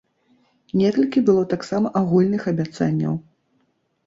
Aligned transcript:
Некалькі 0.79 1.23
было 1.27 1.43
таксама 1.53 1.93
агульных 2.01 2.49
абяцанняў. 2.53 3.13